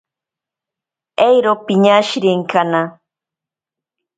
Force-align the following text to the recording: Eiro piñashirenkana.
Eiro 1.27 1.53
piñashirenkana. 1.65 2.81